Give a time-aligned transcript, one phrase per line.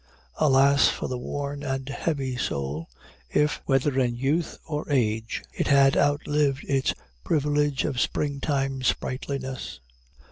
[0.39, 2.89] Alas for the worn and heavy soul
[3.29, 9.79] if, whether in youth or age, it have outlived its privilege of springtime sprightliness!